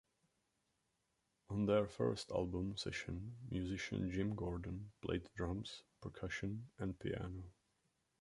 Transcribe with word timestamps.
On 1.51 1.67
their 1.67 1.85
first 1.85 2.31
album 2.31 2.75
session 2.75 3.35
musician 3.51 4.09
Jim 4.09 4.33
Gordon 4.33 4.89
played 4.99 5.29
drums, 5.35 5.83
percussion, 6.01 6.65
and 6.79 6.97
piano. 6.97 7.43